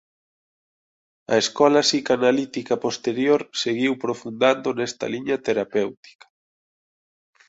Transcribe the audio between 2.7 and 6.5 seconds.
posterior seguiu profundando nesta liña terapéutica.